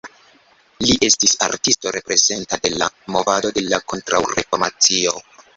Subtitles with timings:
[0.85, 5.19] Li estis artisto reprezenta de la movado de la Kontraŭreformacio.